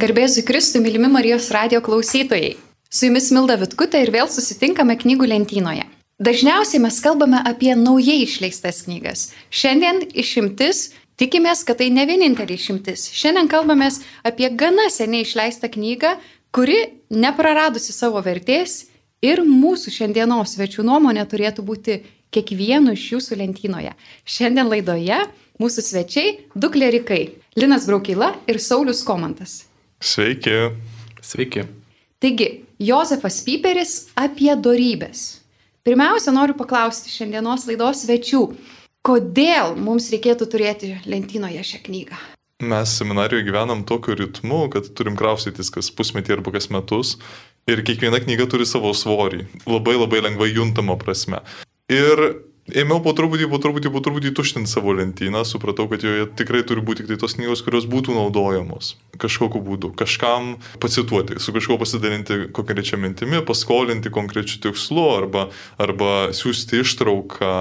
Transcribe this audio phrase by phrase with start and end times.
[0.00, 2.54] Garbėsiu Kristui, mylimi Marijos radio klausytojai.
[2.88, 5.82] Su jumis Milda Vitkutė ir vėl susitinkame knygų lentynoje.
[6.24, 9.26] Dažniausiai mes kalbame apie naujai išleistas knygas.
[9.52, 13.10] Šiandien išimtis, tikimės, kad tai ne vienintelė išimtis.
[13.12, 13.90] Šiandien kalbame
[14.24, 16.16] apie gana seniai išleistą knygą,
[16.54, 16.80] kuri
[17.12, 18.86] nepraradusi savo vertės
[19.20, 23.92] ir mūsų šiandienos svečių nuomonė turėtų būti kiekvienu iš jūsų lentynoje.
[24.24, 25.26] Šiandien laidoje
[25.60, 27.26] mūsų svečiai du klerikai-
[27.60, 29.66] Linas Braukila ir Saulis Komantas.
[30.00, 30.50] Sveiki.
[31.20, 31.66] Sveiki.
[32.18, 32.48] Taigi,
[32.80, 35.42] Josefas Piperis apie darybės.
[35.84, 38.40] Pirmiausia, noriu paklausti šiandienos laidos svečių,
[39.04, 42.20] kodėl mums reikėtų turėti lentynoje šią knygą?
[42.64, 47.14] Mes seminarijoje gyvenam tokiu ritmu, kad turim kraustytis kas pusmetį arba kas metus
[47.68, 51.44] ir kiekviena knyga turi savo svorį, labai labai lengvai juntamo prasme.
[51.92, 52.24] Ir
[52.82, 56.84] ėmiau po truputį, po truputį, po truputį tuštinti savo lentyną, supratau, kad joje tikrai turi
[56.84, 62.46] būti tik tai tos knygos, kurios būtų naudojamos kažkokiu būdu, kažkam pacituoti, su kažkuo pasidalinti
[62.56, 67.52] konkrečia mintimi, paskolinti konkrečiu tikslu arba, arba siūsti ištrauką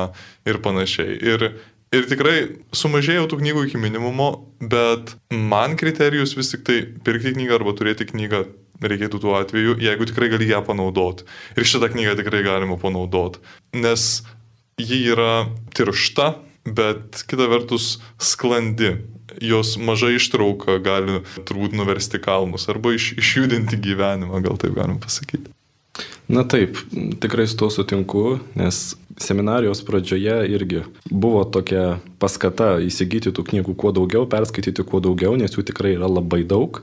[0.50, 1.20] ir panašiai.
[1.20, 1.52] Ir
[1.90, 2.36] Ir tikrai
[2.78, 4.28] sumažėjau tų knygų iki minimumo,
[4.62, 8.44] bet man kriterijus vis tik tai pirkti knygą arba turėti knygą
[8.86, 11.26] reikėtų tuo atveju, jeigu tikrai gali ją panaudoti.
[11.58, 13.42] Ir šitą knygą tikrai galima panaudoti.
[13.74, 14.22] Nes
[14.80, 16.34] ji yra tiršta,
[16.66, 18.96] bet kita vertus sklandi.
[19.42, 25.52] Jos maža ištrauka gali turbūt nuversti kalnus arba iš, išjudinti gyvenimą, gal taip galim pasakyti.
[26.30, 26.78] Na taip,
[27.22, 33.92] tikrai su to sutinku, nes seminarijos pradžioje irgi buvo tokia paskata įsigyti tų knygų kuo
[33.96, 36.82] daugiau, perskaityti kuo daugiau, nes jų tikrai yra labai daug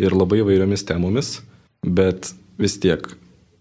[0.00, 1.40] ir labai įvairiomis temomis,
[1.82, 3.08] bet vis tiek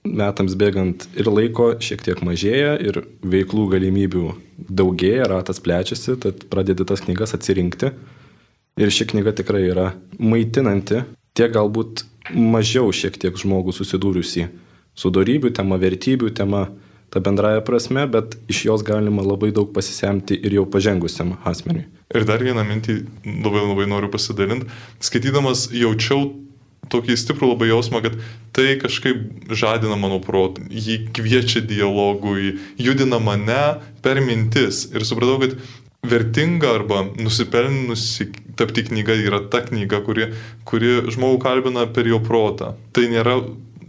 [0.08, 4.26] metams bėgant ir laiko šiek tiek mažėja, ir veiklų galimybių
[4.70, 7.92] daugėja, ratas plečiasi, tad pradedi tas knygas atsirinkti.
[8.82, 11.04] Ir ši knyga tikrai yra maitinanti,
[11.38, 14.48] tiek galbūt mažiau šiek tiek žmogų susidūrusi
[14.98, 16.68] su darybių tema, vertybių tema,
[17.12, 21.86] ta bendraja prasme, bet iš jos galima labai daug pasisemti ir jau pažengusiam asmeniui.
[22.16, 22.98] Ir dar vieną mintį
[23.44, 24.70] labai labai noriu pasidalinti.
[25.04, 26.30] Skaitydamas jaučiau
[26.92, 28.18] tokį stiprų labai jausmą, kad
[28.56, 33.62] tai kažkaip žadina mano protą, jį kviečia dialogui, judina mane
[34.04, 34.86] per mintis.
[34.92, 35.58] Ir supratau, kad
[36.04, 40.32] vertinga arba nusipelnusi tapti knyga yra ta knyga, kuri,
[40.68, 42.74] kuri žmogų kalbina per jo protą.
[42.96, 43.40] Tai nėra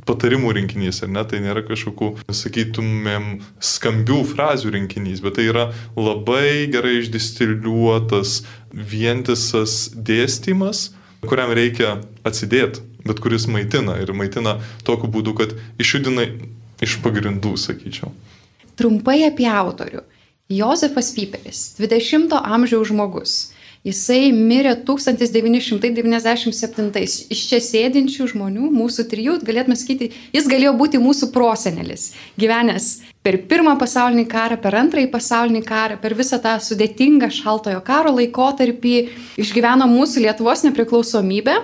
[0.08, 3.28] patarimų rinkinys, ar ne, tai nėra kažkokių, sakytumėm,
[3.62, 8.40] skambių frazių rinkinys, bet tai yra labai gerai išdistiliuotas,
[8.72, 10.90] vientisas dėstymas,
[11.26, 14.56] kuriam reikia atsidėti bet kuris maitina ir maitina
[14.86, 16.22] tokiu būdu, kad išjudina
[16.82, 18.10] iš pagrindų, sakyčiau.
[18.78, 20.00] Trumpai apie autorių.
[20.52, 23.32] Josefas Piperis, 20-ojo amžiaus žmogus.
[23.86, 26.90] Jisai mirė 1997.
[27.02, 32.02] Iš čia sėdinčių žmonių, mūsų trijų, galėtume sakyti, jis galėjo būti mūsų prosenelis,
[32.38, 32.86] gyvenęs
[33.22, 38.96] per pirmą pasaulinį karą, per antrąjį pasaulinį karą, per visą tą sudėtingą šaltojo karo laikotarpį,
[39.42, 41.60] išgyveno mūsų Lietuvos nepriklausomybę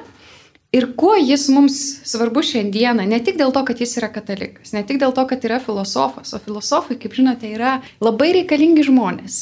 [0.69, 4.83] Ir kuo jis mums svarbus šiandieną, ne tik dėl to, kad jis yra katalikas, ne
[4.85, 9.39] tik dėl to, kad yra filosofas, o filosofai, kaip žinote, yra labai reikalingi žmonės.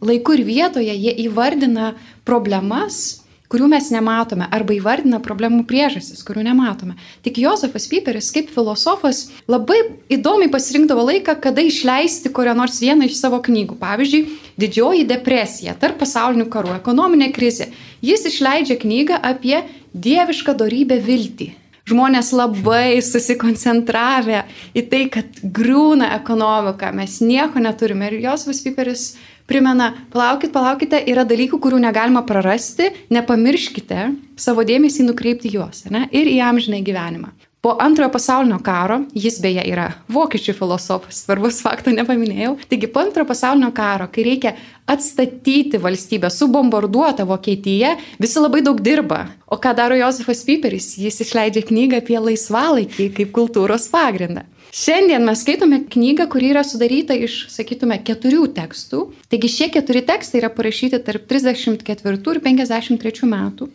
[0.00, 1.90] Laiku ir vietoje jie įvardina
[2.24, 6.94] problemas, kurių mes nematome, arba įvardina problemų priežastis, kurių nematome.
[7.26, 9.80] Tik Josefas Piperis kaip filosofas labai
[10.12, 13.78] įdomiai pasirinkdavo laiką, kada išleisti kurią nors vieną iš savo knygų.
[13.80, 14.24] Pavyzdžiui,
[14.60, 17.70] Didžioji depresija, tarp pasaulinių karų, ekonominė krizė.
[18.04, 19.62] Jis išleidžia knygą apie
[19.94, 21.54] dievišką darybę viltį.
[21.90, 24.44] Žmonės labai susikoncentravę
[24.76, 28.10] į tai, kad grūna ekonomika, mes nieko neturime.
[28.10, 29.06] Ir Josefas Piperis
[29.50, 36.30] primena, palaukit, palaukite, yra dalykų, kurių negalima prarasti, nepamirškite savo dėmesį nukreipti juos ne, ir
[36.30, 37.34] į amžinai gyvenimą.
[37.60, 43.28] Po antrojo pasaulinio karo, jis beje yra vokiečių filosofas, svarbus fakto nepaminėjau, taigi po antrojo
[43.28, 44.54] pasaulinio karo, kai reikia
[44.88, 49.26] atstatyti valstybę, subombarduotą Vokietiją, visi labai daug dirba.
[49.44, 50.94] O ką daro Josefas Piperis?
[51.02, 54.46] Jis išleidžia knygą apie laisvalaikį kaip kultūros pagrindą.
[54.70, 59.00] Šiandien mes skaitome knygą, kuri yra sudaryta iš, sakytume, keturių tekstų.
[59.32, 61.82] Taigi šie keturi tekstai yra parašyti tarp 34
[62.14, 63.66] ir 53 metų.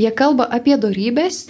[0.00, 1.44] Jie kalba apie darybės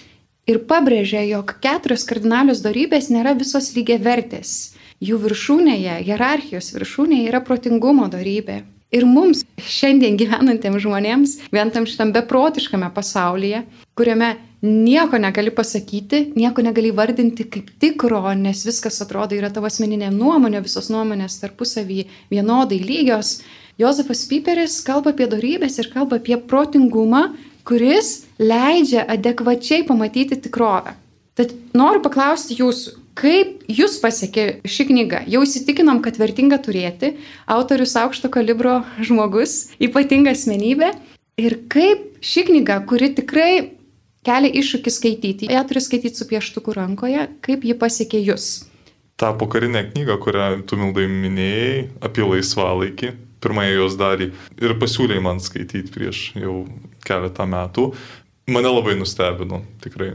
[0.45, 4.75] ir pabrėžia, jog keturios kardinalios darybės nėra visos lygiai vertės.
[5.01, 8.61] Jų viršūnėje, hierarchijos viršūnėje yra protingumo darybė.
[8.93, 13.63] Ir mums šiandien gyvenantiems žmonėms, vienam šitam beprotiškame pasaulyje,
[13.97, 20.11] kuriame nieko negali pasakyti, nieko negali vardinti kaip tikro, nes viskas atrodo yra tavo asmeninė
[20.13, 23.41] nuomonė, visos nuomonės tarpusavį vienodai lygios.
[23.81, 27.31] Josefas Piperis kalba apie darybės ir kalba apie protingumą,
[27.65, 30.97] kuris leidžia adekvačiai pamatyti tikrovę.
[31.39, 35.23] Tad noriu paklausti jūsų, kaip jūs pasiekė ši knyga?
[35.31, 37.15] Jau įsitikinom, kad vertinga turėti,
[37.49, 40.93] autorius aukšto kalibro žmogus, ypatinga asmenybė.
[41.41, 43.80] Ir kaip ši knyga, kuri tikrai
[44.27, 48.51] kelia iššūkį skaityti, ją turi skaityti su pieštuku rankoje, kaip ji pasiekė jūs?
[49.21, 53.11] tą pokarinę knygą, kurią tu mildai minėjai, apie laisvalaikį,
[53.45, 54.31] pirmąją jos dalį,
[54.65, 56.63] ir pasiūlėjai man skaityti prieš jau
[57.05, 57.91] keletą metų,
[58.49, 60.15] mane labai nustebino, tikrai,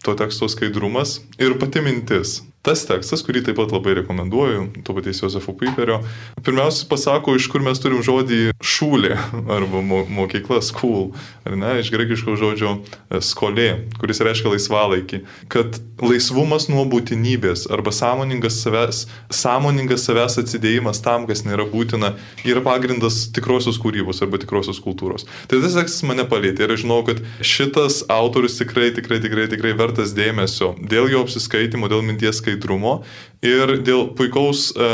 [0.00, 2.38] to teksto skaidrumas ir pati mintis.
[2.66, 6.00] Tas tekstas, kurį taip pat labai rekomenduoju, to paties Josefo Piperio,
[6.42, 9.12] pirmiausia pasako, iš kur mes turim žodį šūlė
[9.56, 11.12] arba mo mokykla, school,
[11.46, 13.68] ar ne, iš grekiško žodžio e, skolė,
[14.00, 15.20] kuris reiškia laisvalaikį,
[15.52, 22.64] kad laisvumas nuo būtinybės arba sąmoningas savęs, sąmoningas savęs atsidėjimas tam, kas nėra būtina, yra
[22.66, 25.28] pagrindas tikrosios kūrybos arba tikrosios kultūros.
[25.46, 29.76] Tai tas tekstas mane palėtė ir aš žinau, kad šitas autorius tikrai, tikrai, tikrai, tikrai
[29.78, 33.02] vertas dėmesio dėl jo apsiskaitimo, dėl minties skaitimo skaidrumo
[33.44, 34.90] ir dėl puikaus e,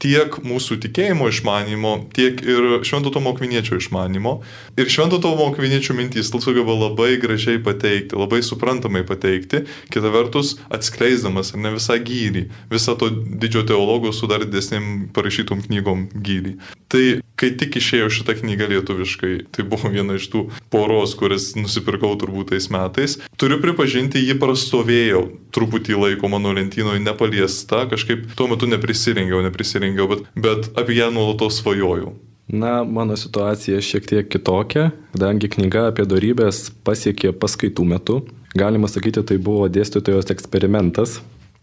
[0.00, 4.38] tiek mūsų tikėjimo išmanimo, tiek ir Švento Tomo Kviniečio išmanimo.
[4.80, 11.52] Ir Švento Tomo Kviniečio mintys sugeba labai gražiai pateikti, labai suprantamai pateikti, kita vertus atskleisdamas
[11.54, 16.56] ne visą gyrį, visą to didžio teologo su dar didesnėm parašytom knygom gyrį.
[16.90, 17.04] Tai
[17.40, 20.42] kai tik išėjo šitą knygą lietuviškai, tai buvo viena iš tų
[20.72, 25.22] poros, kuris nusipirkau turbūt tais metais, turiu pripažinti, ji prastovėjo
[25.54, 31.60] truputį laiko mano lentynoje nepaliesta, kažkaip tuo metu neprisirengiau, neprisirengiau, bet, bet apie ją nuolatos
[31.60, 32.14] svajojau.
[32.50, 38.16] Na, mano situacija šiek tiek kitokia, kadangi knyga apie darybės pasiekė paskaitų metu.
[38.58, 41.20] Galima sakyti, tai buvo dėstytojos eksperimentas,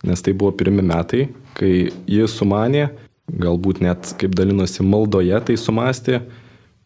[0.07, 1.27] nes tai buvo pirmi metai,
[1.59, 2.85] kai jis sumanė
[3.27, 6.21] galbūt net kaip dalinosi maldoje, tai sumastė,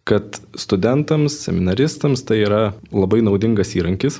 [0.08, 4.20] kad studentams, seminaristams tai yra labai naudingas įrankis,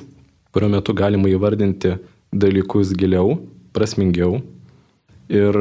[0.54, 1.96] kurio metu galima įvardinti
[2.32, 3.40] dalykus giliau,
[3.74, 4.38] prasmingiau.
[5.32, 5.58] Ir,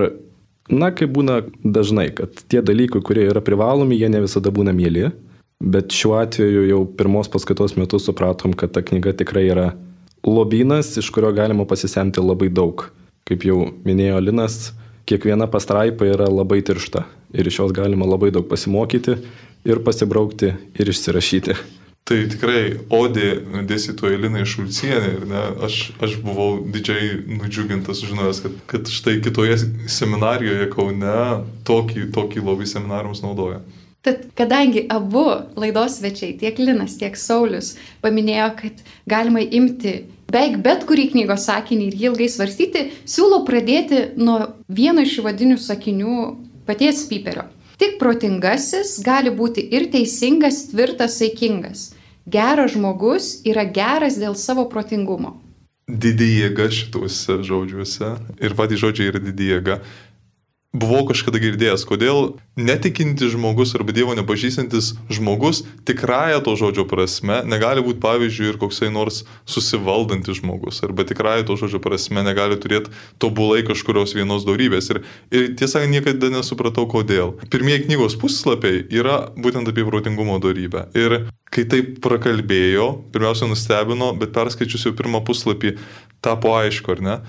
[0.71, 5.11] na, kaip būna dažnai, kad tie dalykai, kurie yra privalomi, jie ne visada būna mėly,
[5.61, 9.67] bet šiuo atveju jau pirmos paskaitos metu supratom, kad ta knyga tikrai yra
[10.25, 12.87] lobynas, iš kurio galima pasisemti labai daug.
[13.27, 14.71] Kaip jau minėjo Linas,
[15.09, 17.05] kiekviena pastraipa yra labai tiršta
[17.37, 19.17] ir iš jos galima labai daug pasimokyti
[19.67, 21.80] ir pasibraukti ir išsirašyti.
[22.09, 22.61] Tai tikrai
[22.91, 23.27] odė
[23.69, 29.59] dėstytoja Linai Šulcienė ir ne, aš, aš buvau didžiai nudžiugintas žinojęs, kad, kad štai kitoje
[29.91, 31.19] seminarijoje Kaune
[31.67, 33.61] tokį, tokį labai seminariums naudoja.
[34.01, 35.27] Tad kadangi abu
[35.61, 39.99] laidos svečiai, tiek Linas, tiek Saulis, paminėjo, kad galima imti
[40.31, 44.39] beveik bet kurį knygos sakinį ir jį ilgai svarstyti, siūlau pradėti nuo
[44.73, 46.15] vieno iš įvadinių sakinių
[46.65, 47.45] paties Piperio.
[47.81, 51.87] Tik protingasis gali būti ir teisingas, tvirtas, saikingas.
[52.29, 55.39] Geras žmogus yra geras dėl savo protingumo.
[55.89, 59.79] Didį jėga šituose žodžiuose ir patys žodžiai yra didį jėga
[60.71, 67.83] buvau kažkada girdėjęs, kodėl netikintis žmogus arba Dievo nepažįstantis žmogus tikrąją to žodžio prasme negali
[67.83, 73.65] būti, pavyzdžiui, ir koksai nors susivaldantis žmogus, arba tikrąją to žodžio prasme negali turėti tobulai
[73.67, 74.87] kažkurios vienos darybės.
[74.95, 75.01] Ir,
[75.35, 77.35] ir tiesą niekada nesupratau, kodėl.
[77.51, 80.87] Pirmieji knygos puslapiai yra būtent apie protingumo darybę.
[80.95, 81.19] Ir
[81.51, 85.75] kai taip prakalbėjo, pirmiausia nustebino, bet perskaičius jau pirmą puslapį,
[86.23, 87.21] tapo aišku, ar ne,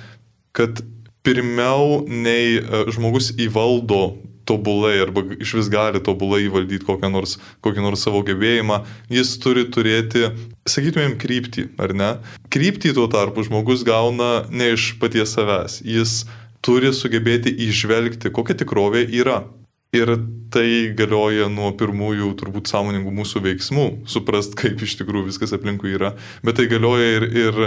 [0.54, 0.84] kad
[1.26, 4.02] pirmiau nei e, žmogus įvaldo
[4.48, 8.80] tobulai arba iš vis gali tobulai įvaldyti kokią nors, kokį nors savo gebėjimą,
[9.12, 10.26] jis turi turėti,
[10.68, 12.10] sakytumėm, kryptį, ar ne?
[12.52, 16.22] Kryptį tuo tarpu žmogus gauna ne iš paties savęs, jis
[16.62, 19.42] turi sugebėti išvelgti, kokia tikrovė yra.
[19.92, 20.08] Ir
[20.48, 26.14] tai galioja nuo pirmųjų turbūt sąmoningų mūsų veiksmų, suprast, kaip iš tikrųjų viskas aplinkui yra,
[26.40, 27.58] bet tai galioja ir, ir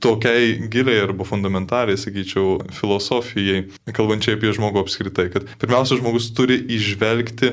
[0.00, 7.52] tokiai giliai arba fundamentaliai, sakyčiau, filosofijai, kalbančiai apie žmogų apskritai, kad pirmiausia, žmogus turi išvelgti,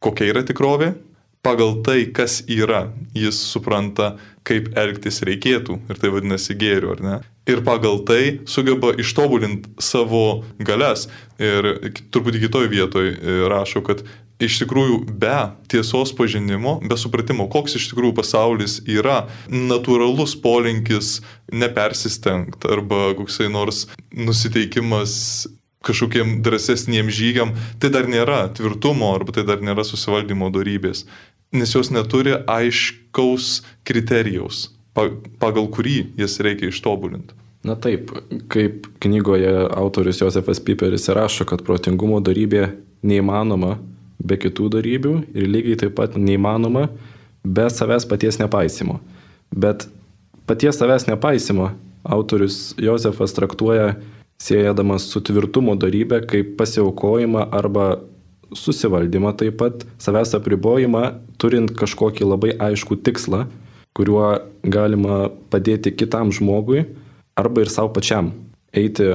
[0.00, 0.94] kokia yra tikrovė,
[1.42, 4.16] pagal tai, kas yra, jis supranta,
[4.48, 7.16] kaip elgtis reikėtų ir tai vadinasi gėriu, ar ne?
[7.48, 11.06] Ir pagal tai sugeba ištobulinti savo galias.
[11.40, 14.02] Ir truputį kitoj vietoj e, rašo, kad
[14.42, 15.36] iš tikrųjų be
[15.70, 21.18] tiesos pažinimo, be supratimo, koks iš tikrųjų pasaulis yra, natūralus polinkis
[21.52, 25.48] nepersistengti arba koksai nors nusiteikimas
[25.88, 31.04] kažkokiem drąsesniem žygiam, tai dar nėra tvirtumo arba tai dar nėra susivaldymo darybės
[31.52, 34.68] nes jos neturi aiškaus kriterijaus,
[35.40, 37.36] pagal kurį jas reikia ištobulinti.
[37.66, 38.12] Na taip,
[38.52, 42.68] kaip knygoje autorius Josefas Piperis rašo, kad protingumo darybė
[43.02, 43.76] neįmanoma
[44.18, 46.86] be kitų darybių ir lygiai taip pat neįmanoma
[47.42, 49.00] be savęs paties nepaisimo.
[49.50, 49.88] Bet
[50.46, 51.72] paties savęs nepaisimo
[52.04, 53.96] autorius Josefas traktuoja
[54.38, 57.98] siejadamas su tvirtumo darybė kaip pasiaukojimą arba
[58.54, 61.04] susivaldymą taip pat, savęs apribojimą,
[61.40, 63.46] turint kažkokį labai aišku tikslą,
[63.96, 66.86] kuriuo galima padėti kitam žmogui
[67.38, 68.32] arba ir savo pačiam
[68.74, 69.08] eiti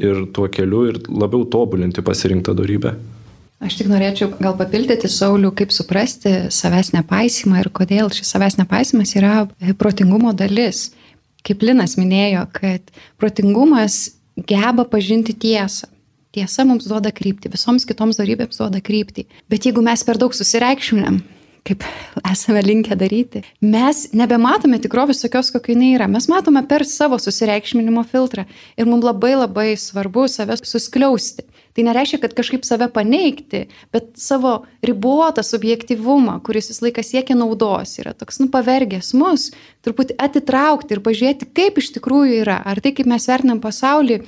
[0.00, 2.94] ir tuo keliu ir labiau tobulinti pasirinktą darybę.
[3.60, 9.12] Aš tik norėčiau gal papildyti Saulių, kaip suprasti savęs nepaisimą ir kodėl šis savęs nepaisimas
[9.18, 9.44] yra
[9.76, 10.94] protingumo dalis.
[11.44, 12.88] Kaip Linas minėjo, kad
[13.20, 14.14] protingumas
[14.48, 15.88] geba pažinti tiesą.
[16.30, 19.24] Tiesa mums duoda kryptį, visoms kitoms darybėms duoda kryptį.
[19.50, 21.16] Bet jeigu mes per daug susireikšminam,
[21.66, 21.82] kaip
[22.22, 26.06] esame linkę daryti, mes nebematome tikrovės tokios, kokia jinai yra.
[26.06, 28.44] Mes matome per savo susireikšminimo filtrą
[28.78, 31.48] ir mums labai labai svarbu save suskliausti.
[31.74, 34.56] Tai nereiškia, kad kažkaip save paneigti, bet savo
[34.86, 39.48] ribotą subjektivumą, kuris vis laikas siekia naudos, yra toks, nu, pavergęs mus,
[39.86, 42.58] truputį atitraukti ir pažiūrėti, kaip iš tikrųjų yra.
[42.66, 44.18] Ar tai, kaip mes vertinam pasaulį,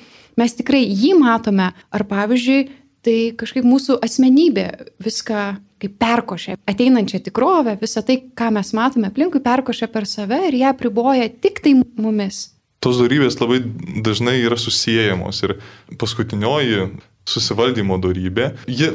[0.40, 2.62] mes tikrai jį matome, ar pavyzdžiui,
[3.02, 4.66] tai kažkaip mūsų asmenybė
[5.02, 5.44] viską
[5.82, 10.74] kaip perkošia ateinančią tikrovę, visą tai, ką mes matome aplinkui, perkošia per save ir ją
[10.78, 12.52] priboja tik tai mumis.
[12.82, 13.60] Tos darybės labai
[14.02, 15.56] dažnai yra susijęjamos ir
[15.98, 16.88] paskutinioji
[17.28, 18.90] susivaldymo darybė, ji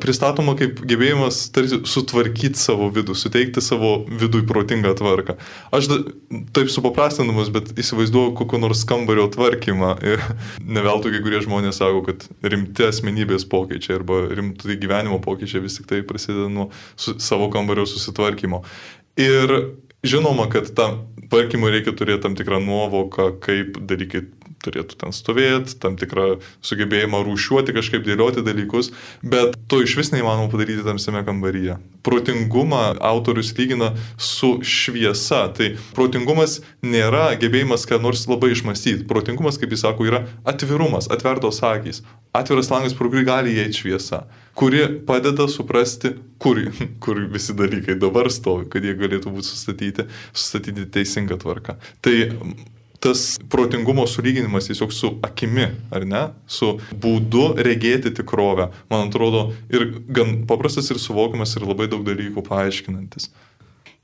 [0.00, 5.36] pristatoma kaip gebėjimas tarsi sutvarkyti savo vidų, suteikti savo vidui protingą tvarką.
[5.76, 5.98] Aš da,
[6.56, 10.24] taip supaprastinamas, bet įsivaizduoju kokio nors kambario tvarkymą ir
[10.78, 15.90] neveltui kai kurie žmonės sako, kad rimti asmenybės pokyčiai arba rimti gyvenimo pokyčiai vis tik
[15.90, 18.64] tai prasideda nuo su, savo kambario susitvarkymo.
[19.20, 19.52] Ir
[20.04, 24.24] žinoma, kad tam tvarkymui reikia turėti tam tikrą nuovoką, kaip dalykai
[24.64, 28.90] turėtų ten stovėti, tam tikrą sugebėjimą rūšiuoti, kažkaip dėlioti dalykus,
[29.22, 31.78] bet to iš vis neįmanoma padaryti tamsiame kambaryje.
[32.04, 35.46] Protingumą autorius lygina su šviesa.
[35.56, 39.06] Tai protingumas nėra gebėjimas ką nors labai išmastyti.
[39.08, 42.02] Protingumas, kaip jis sako, yra atvirumas, atvertos akys,
[42.34, 44.24] atviras langas, pro kurį gali įeiti šviesa,
[44.58, 46.60] kuri padeda suprasti, kur,
[47.04, 51.78] kur visi dalykai dabar stovi, kad jie galėtų būti sustatyti, sustatyti teisingą tvarką.
[52.04, 52.16] Tai
[53.04, 59.90] tas protingumo sulyginimas tiesiog su akimi, ar ne, su būdu regėti tikrovę, man atrodo, ir
[60.08, 63.28] gan paprastas ir suvokiamas ir labai daug dalykų paaiškinantis.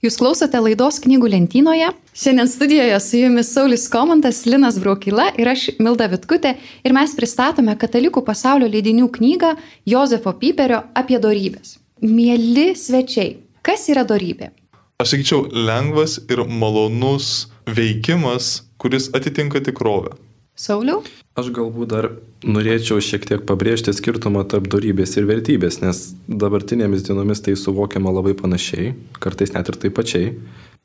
[0.00, 1.90] Jūs klausote laidos knygų lentynoje.
[2.16, 6.54] Šiandien studijoje su jumis Saulis Komantas, Linas Braukila ir aš Milda Vitkutė
[6.85, 9.52] ir mes pristatome Katalikų pasaulio leidinių knygą
[9.88, 11.76] Jozefo Piperio apie darybės.
[12.00, 14.54] Mėly svečiai, kas yra darybė?
[15.00, 20.16] Aš sakyčiau, lengvas ir malonus veikimas kuris atitinka tikrovę.
[20.60, 21.02] Sauliau?
[21.40, 22.06] Aš galbūt dar
[22.44, 28.34] norėčiau šiek tiek pabrėžti skirtumą tarp darybės ir vertybės, nes dabartinėmis dienomis tai suvokiama labai
[28.37, 28.90] panašiai,
[29.22, 30.34] kartais net ir taip pačiai.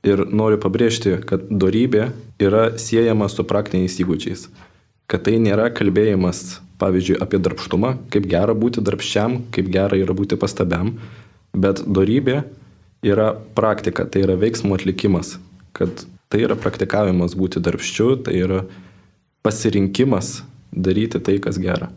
[0.05, 4.47] Ir noriu pabrėžti, kad darybė yra siejama su praktiniais įgūdžiais.
[5.11, 10.37] Kad tai nėra kalbėjimas, pavyzdžiui, apie darbštumą, kaip gera būti darbščiam, kaip gera yra būti
[10.39, 10.93] pastabiam,
[11.51, 12.43] bet darybė
[13.05, 15.35] yra praktika, tai yra veiksmų atlikimas,
[15.75, 18.63] kad Tai yra praktikavimas būti darbščiu, tai yra
[19.45, 20.39] pasirinkimas
[20.73, 21.91] daryti tai, kas gera.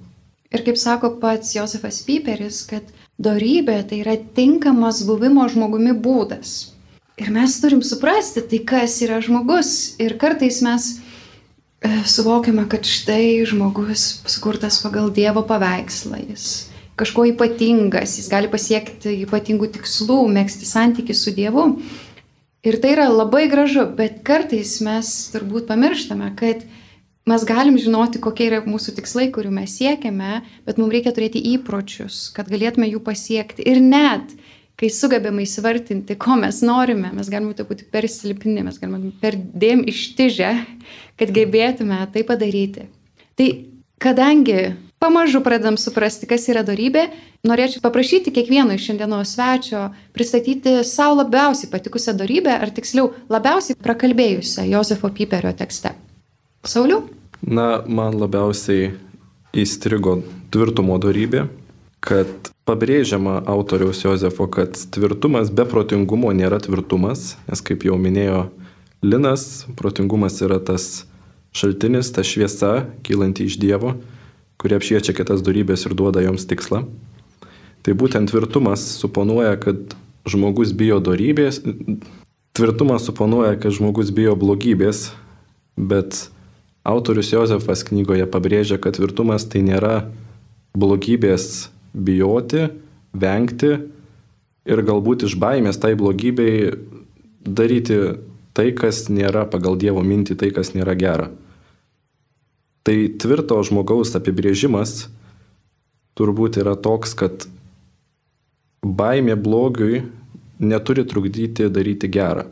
[0.52, 2.86] Ir kaip sako pats Josefas Piperis, kad
[3.20, 6.72] darybė tai yra tinkamas buvimo žmogumi būdas.
[7.18, 9.98] Ir mes turim suprasti, tai kas yra žmogus.
[10.00, 16.48] Ir kartais mes e, suvokiame, kad štai žmogus sukurtas pagal Dievo paveikslą, jis
[16.98, 21.66] kažko ypatingas, jis gali pasiekti ypatingų tikslų, mėgsti santykių su Dievu.
[22.66, 26.64] Ir tai yra labai gražu, bet kartais mes turbūt pamirštame, kad
[27.28, 32.26] mes galim žinoti, kokie yra mūsų tikslai, kurių mes siekiame, bet mums reikia turėti įpročius,
[32.34, 33.62] kad galėtume jų pasiekti.
[33.62, 34.34] Ir net,
[34.78, 39.86] kai sugebame įsivartinti, ko mes norime, mes galime būti per silpni, mes galime per dėm
[39.94, 40.52] ištižę,
[41.20, 42.88] kad gebėtume tai padaryti.
[43.38, 43.48] Tai
[44.02, 44.60] kadangi
[44.98, 47.08] pamažu pradedam suprasti, kas yra darybė,
[47.46, 54.66] norėčiau paprašyti kiekvieno iš šiandienos svečio pristatyti savo labiausiai patikusią darybę, ar tiksliau labiausiai prakalbėjusią
[54.68, 55.94] Josefo Piperio tekste.
[56.66, 57.04] Sauliu?
[57.42, 58.90] Na, man labiausiai
[59.54, 60.18] įstrigo
[60.52, 61.46] tvirtumo darybė,
[62.02, 68.48] kad pabrėžiama autoriaus Josefo, kad tvirtumas be protingumo nėra tvirtumas, nes kaip jau minėjo
[68.98, 71.06] Linas, protingumas yra tas
[71.54, 73.92] šaltinis, ta šviesa kylanti iš Dievo
[74.58, 76.84] kurie apšviečia kitas darybės ir duoda joms tikslą.
[77.86, 79.94] Tai būtent tvirtumas suponuoja, kad
[80.28, 81.62] žmogus bijo darybės,
[82.58, 85.12] tvirtumas suponuoja, kad žmogus bijo blogybės,
[85.78, 86.26] bet
[86.88, 90.08] autorius Josefas knygoje pabrėžia, kad tvirtumas tai nėra
[90.78, 92.66] blogybės bijoti,
[93.14, 93.72] vengti
[94.68, 96.74] ir galbūt iš baimės tai blogybei
[97.46, 97.98] daryti
[98.52, 101.30] tai, kas nėra pagal Dievo mintį, tai, kas nėra gera.
[102.88, 105.10] Tai tvirto žmogaus apibrėžimas
[106.16, 107.44] turbūt yra toks, kad
[108.80, 110.06] baimė blogiui
[110.56, 112.46] neturi trukdyti daryti gerą.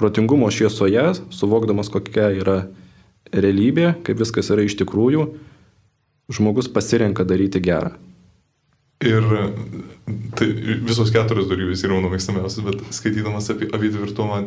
[0.00, 2.56] Protingumo šviesoje, suvokdamas kokia yra
[3.36, 5.26] realybė, kaip viskas yra iš tikrųjų,
[6.32, 7.92] žmogus pasirenka daryti gerą.
[9.00, 9.24] Ir
[10.36, 10.46] tai
[10.84, 14.42] visos keturios darybės yra mano mėgstamiausias, bet skaitydamas apie avidvirtumą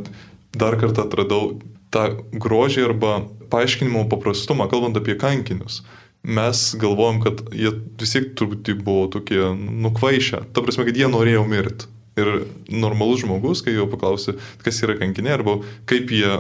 [0.53, 1.55] dar kartą atradau
[1.93, 2.03] tą
[2.41, 3.15] grožį arba
[3.53, 5.81] paaiškinimo paprastumą, kalbant apie kankinius.
[6.23, 10.45] Mes galvojam, kad jie vis tiek turbūt buvo tokie nukvaišę.
[10.53, 11.89] Ta prasme, kad jie norėjo mirti.
[12.13, 15.57] Ir normalus žmogus, kai jo paklausi, kas yra kankiniai arba
[15.89, 16.35] kaip jie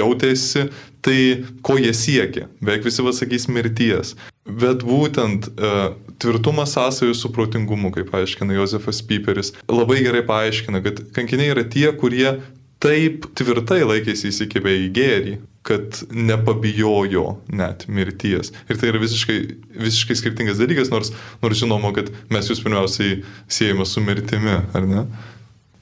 [0.00, 0.66] jautėsi,
[0.98, 1.18] tai
[1.62, 2.48] ko jie siekia.
[2.58, 4.16] Beveik visi pasakys mirties.
[4.42, 10.98] Bet būtent uh, tvirtumas sąsajų su protingumu, kaip aiškina Josefas Piperis, labai gerai paaiškina, kad
[11.14, 12.40] kankiniai yra tie, kurie
[12.82, 18.50] taip tvirtai laikėsi įsikibę į gėrį, kad nepabijojo net mirties.
[18.66, 19.36] Ir tai yra visiškai,
[19.78, 21.12] visiškai skirtingas dalykas, nors,
[21.44, 25.04] nors žinoma, kad mes jūs pirmiausiai siejame su mirtimi, ar ne?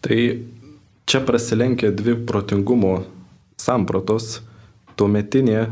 [0.05, 0.21] Tai
[1.09, 2.99] čia prasilenkia dvi protingumo
[3.61, 4.40] sampratos-
[5.00, 5.71] tuometinė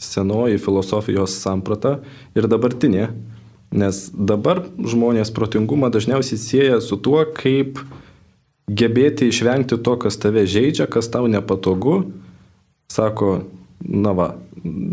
[0.00, 1.98] senoji filosofijos samprata
[2.34, 3.10] ir dabartinė.
[3.70, 7.78] Nes dabar žmonės protingumą dažniausiai sieja su tuo, kaip
[8.66, 12.00] gebėti išvengti to, kas tave žaidžia, kas tau nepatogu,
[12.90, 13.44] sako,
[13.78, 14.28] na va,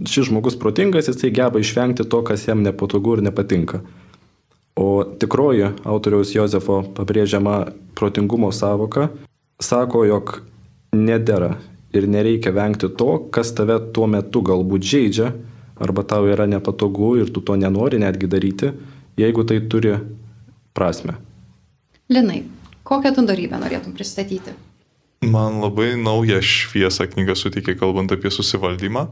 [0.05, 3.81] šis žmogus protingas, jisai geba išvengti to, kas jam nepatogu ir nepatinka.
[4.77, 9.07] O tikroji autoriaus Jozefo pabrėžiama protingumo savoka
[9.57, 10.35] sako, jog
[10.93, 11.55] nedėra
[11.97, 15.31] ir nereikia vengti to, kas tave tuo metu galbūt žaidžia,
[15.79, 18.71] arba tau yra nepatogu ir tu to nenori netgi daryti,
[19.17, 19.97] jeigu tai turi
[20.77, 21.17] prasme.
[22.09, 22.43] Linai,
[22.87, 24.53] kokią tu darybę norėtum pristatyti?
[25.25, 29.07] Man labai naują šviesą knyga suteikė, kalbant apie susivaldymą.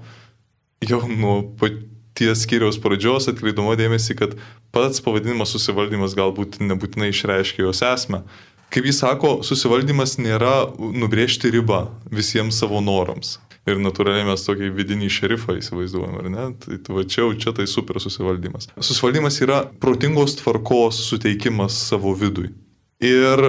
[0.86, 4.36] Jau nuo paties skyriaus pradžios atkreidama dėmesį, kad
[4.76, 8.22] pats pavadinimas susivaldymas galbūt nebūtinai išreiškia jos esmę.
[8.74, 13.38] Kaip jis sako, susivaldymas nėra nubrėžti ribą visiems savo norams.
[13.66, 16.50] Ir natūraliai mes tokį vidinį šerifą įsivaizduojam, ar ne?
[16.62, 18.70] Tai va čia, čia tai super susivaldymas.
[18.78, 22.52] Susivaldymas yra protingos tvarkos suteikimas savo vidui.
[23.02, 23.42] Ir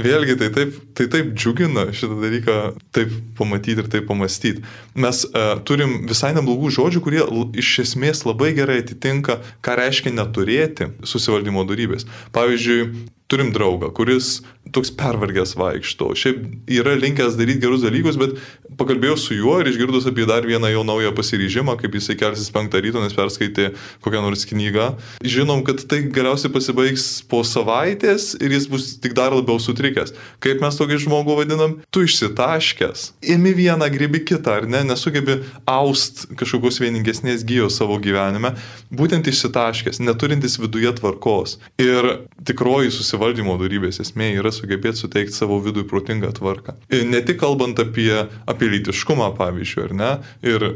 [0.00, 2.54] Vėlgi, tai taip, tai taip džiugina šitą dalyką,
[2.96, 4.62] taip pamatyti ir taip pamastyti.
[4.96, 7.20] Mes uh, turim visai neblogų žodžių, kurie
[7.60, 12.08] iš esmės labai gerai atitinka, ką reiškia neturėti susivaldymo darybės.
[12.32, 12.88] Pavyzdžiui,
[13.28, 14.38] turim draugą, kuris
[14.72, 16.12] toks pervargęs vaikšto.
[16.18, 18.38] Šiaip yra linkęs daryti gerus dalykus, bet
[18.80, 22.80] pakalbėjau su juo ir išgirdus apie dar vieną jo naują pasiryžimą, kaip jisai kelsis penktą
[22.82, 23.72] ryto, nes perskaitė
[24.04, 24.88] kokią nors knygą.
[25.34, 30.14] Žinom, kad tai galiausiai pasibaigs po savaitės ir jis bus tik dar labiau sutrikęs.
[30.42, 31.76] Kaip mes tokį žmogų vadinam?
[31.92, 33.06] Tu išsitaškęs.
[33.34, 34.82] Imi vieną, gribi kitą, ar ne?
[34.88, 38.54] Nesugebi aust kažkokios vieningesnės gyjos savo gyvenime.
[38.92, 41.58] Būtent išsitaškęs, neturintis viduje tvarkos.
[41.82, 46.76] Ir tikroji susivaldymo darybės esmė yra sugebėti suteikti savo vidui protingą tvarką.
[46.94, 50.10] Ir ne tik kalbant apie, apie lytiškumą, pavyzdžiui, ar ne,
[50.46, 50.66] ir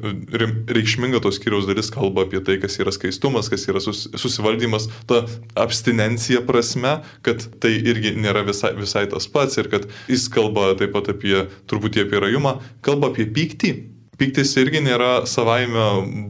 [0.77, 5.25] reikšminga tos kiriaus dalis kalba apie tai, kas yra skaistumas, kas yra sus, susivaldymas, ta
[5.59, 10.95] abstinencija prasme, kad tai irgi nėra visai, visai tas pats ir kad jis kalba taip
[10.97, 13.77] pat apie, truputį apie rajumą, kalba apie pyktį,
[14.17, 15.83] Piktis irgi nėra savaime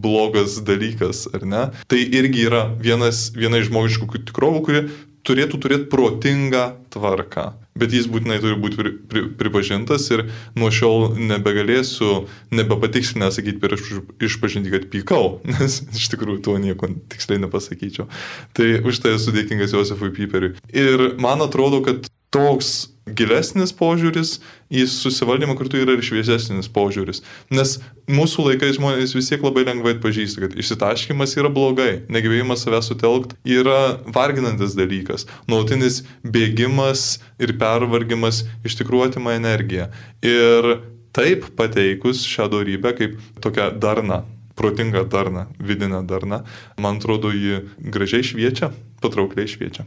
[0.03, 1.63] blogas dalykas, ar ne?
[1.87, 4.81] Tai irgi yra vienas, viena iš žmogiškų tikrovų, kuri
[5.27, 7.47] turėtų turėti protingą tvarką.
[7.77, 10.25] Bet jis būtinai turi būti pri, pri, pripažintas ir
[10.57, 12.25] nuo šiol nebegalėsiu,
[12.57, 18.09] nebepatikslinę sakyti per išpažinti, kad pykau, nes iš tikrųjų tuo nieko tiksliai nepasakyčiau.
[18.57, 20.57] Tai už tai esu dėkingas Josefui Piperiui.
[20.73, 24.37] Ir man atrodo, kad toks gilesnis požiūris
[24.75, 27.23] į susivaldymą kartu yra ir šviesesnis požiūris.
[27.55, 27.77] Nes
[28.11, 33.39] mūsų laikais žmonės vis tiek labai lengvai atpažįsta, kad išsitaškymas yra blogai, negebėjimas savęs sutelkti
[33.59, 35.29] yra varginantis dalykas.
[35.47, 39.87] Nuolatinis bėgimas ir pervargimas iš tikrųjų atima energiją.
[40.27, 40.81] Ir
[41.17, 44.25] taip pateikus šią darybę kaip tokią darną,
[44.59, 46.43] protingą darną, vidinę darną,
[46.81, 48.73] man atrodo, ji gražiai šviečia,
[49.05, 49.87] patraukliai šviečia.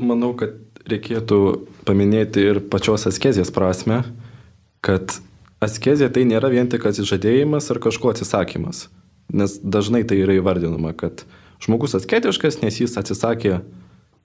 [0.00, 0.56] Manau, kad
[0.88, 1.40] reikėtų
[1.84, 4.00] paminėti ir pačios askezės prasme,
[4.84, 5.18] kad
[5.60, 8.88] askezė tai nėra vien tik atsižadėjimas ar kažko atsisakymas.
[9.30, 11.26] Nes dažnai tai yra įvardinama, kad
[11.62, 13.60] žmogus asketiškas, nes jis atsisakė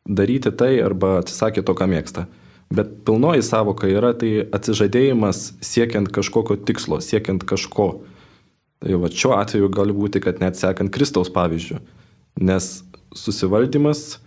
[0.08, 2.26] daryti tai arba atsisakė to, ką mėgsta.
[2.74, 7.90] Bet pilnoji savoka yra tai atsižadėjimas siekiant kažkokio tikslo, siekiant kažko.
[8.82, 11.78] Tai va šiuo atveju gali būti, kad net sekant Kristaus pavyzdžių.
[12.42, 12.80] Nes
[13.16, 14.18] susivaldymas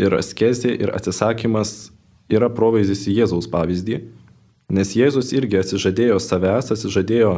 [0.00, 1.90] ir askezė, ir atsisakymas
[2.32, 4.00] yra provaizdis į Jėzaus pavyzdį.
[4.74, 7.34] Nes Jėzus irgi atsižadėjo savęs, atsižadėjo,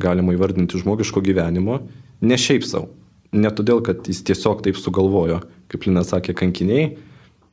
[0.00, 1.82] galima įvardinti, žmogiško gyvenimo,
[2.24, 2.88] ne šiaip savo.
[3.32, 6.94] Ne todėl, kad jis tiesiog taip sugalvojo, kaip Linas sakė, kankiniai,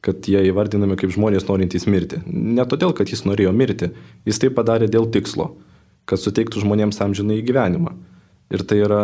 [0.05, 2.21] kad jie įvardinami kaip žmonės norintys mirti.
[2.29, 3.91] Ne todėl, kad jis norėjo mirti,
[4.23, 5.55] jis tai padarė dėl tikslo,
[6.07, 7.95] kad suteiktų žmonėms amžinai gyvenimą.
[8.53, 9.01] Ir tai yra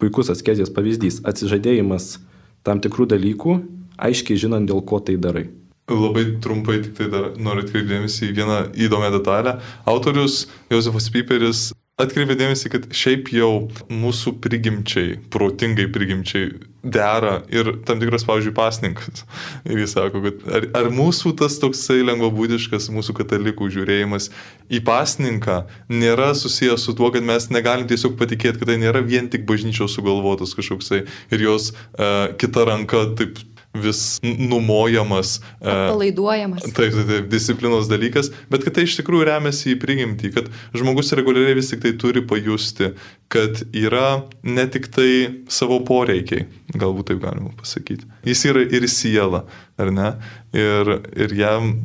[0.00, 2.18] puikus askezijos pavyzdys- atsižadėjimas
[2.64, 3.60] tam tikrų dalykų,
[3.98, 5.48] aiškiai žinant, dėl ko tai darai.
[5.88, 9.56] Labai trumpai tik tai dar noriu atkreipdėmėsi į vieną įdomią detalę.
[9.88, 13.52] Autorius Josefas Piperis atkreipė dėmesį, kad šiaip jau
[13.90, 19.24] mūsų prigimčiai, protingai prigimčiai dera ir tam tikras, pavyzdžiui, pasninkas.
[19.68, 24.30] Ir jis sako, kad ar, ar mūsų tas toksai lengvabūdiškas, mūsų katalikų žiūrėjimas
[24.70, 25.58] į pasninką
[25.90, 29.98] nėra susijęs su tuo, kad mes negalim tiesiog patikėti, kad tai nėra vien tik bažnyčios
[29.98, 31.02] sugalvotas kažkoksai
[31.34, 33.42] ir jos uh, kita ranka taip
[33.74, 35.40] vis numojamas.
[35.60, 36.62] E, Palaiduojamas.
[36.62, 41.12] Taip, taip, taip, disciplinos dalykas, bet kad tai iš tikrųjų remiasi į prigimtį, kad žmogus
[41.16, 42.92] reguliariai vis tik tai turi pajusti,
[43.32, 45.10] kad yra ne tik tai
[45.52, 48.08] savo poreikiai, galbūt taip galima pasakyti.
[48.28, 49.44] Jis yra ir siela,
[49.78, 50.10] ar ne?
[50.56, 51.76] Ir, ir jam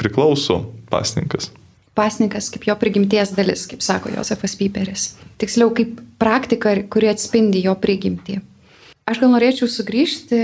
[0.00, 1.52] priklauso pasninkas.
[1.94, 5.10] Pasninkas kaip jo prigimties dalis, kaip sako Josefas Piperis.
[5.42, 8.40] Tiksliau, kaip praktika, kuri atspindi jo prigimtį.
[9.10, 10.38] Aš gal norėčiau sugrįžti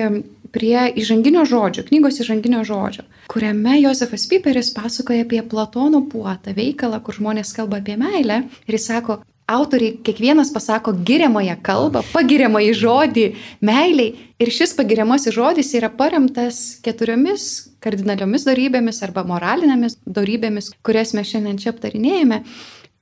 [0.53, 7.19] prie įžanginio žodžio, knygos įžanginio žodžio, kuriame Josefas Piperis pasakoja apie Platono puotą veikalą, kur
[7.19, 8.45] žmonės kalba apie meilę.
[8.67, 13.27] Ir jis sako, autoriai kiekvienas pasako giriamąją kalbą, pagiriamąjį žodį
[13.65, 14.15] meiliai.
[14.43, 17.47] Ir šis pagiriamasis žodis yra paremtas keturiomis
[17.85, 22.43] kardinaliomis darybėmis arba moralinėmis darybėmis, kurias mes šiandien čia aptarinėjame.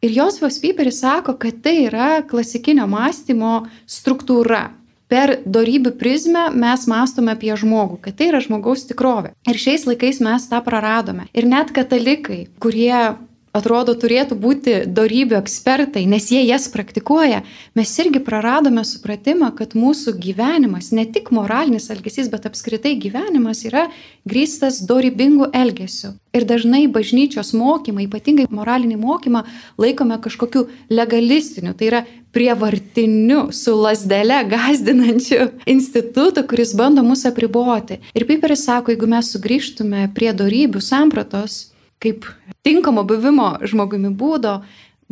[0.04, 4.66] Ir Josefas Piperis sako, kad tai yra klasikinio mąstymo struktūra,
[5.14, 9.30] per darybių prizmę mes mąstome apie žmogų, kad tai yra žmogaus tikrovė.
[9.46, 11.28] Ir šiais laikais mes tą praradome.
[11.38, 13.14] Ir net katalikai, kurie
[13.54, 17.44] atrodo turėtų būti darybių ekspertai, nes jie jas praktikuoja,
[17.78, 23.86] mes irgi praradome supratimą, kad mūsų gyvenimas, ne tik moralinis elgesys, bet apskritai gyvenimas yra
[24.26, 26.16] grįstas darybingų elgesių.
[26.34, 29.44] Ir dažnai bažnyčios mokymą, ypatingai moralinį mokymą,
[29.78, 38.00] laikome kažkokiu legalistiniu, tai yra prievartiniu, su lasdele gazdinančiu institutu, kuris bando mus apriboti.
[38.14, 41.60] Ir Piperis sako, jeigu mes sugrįžtume prie darybių sampratos,
[42.02, 42.26] kaip
[42.66, 44.58] tinkamo buvimo žmogumi būdo,